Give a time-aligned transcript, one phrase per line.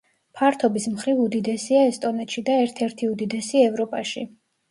[0.37, 4.27] ფართობის მხრივ უდიდესია ესტონეთში და ერთ-ერთი უდიდესი ევროპაში.